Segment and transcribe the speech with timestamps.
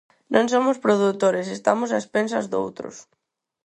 [0.33, 2.95] Non somos produtores, estamos a expensas doutros.